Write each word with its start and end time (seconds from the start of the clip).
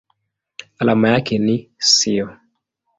Alama 0.79 1.09
yake 1.09 1.37
ni 1.39 1.69
SiO. 1.77 2.37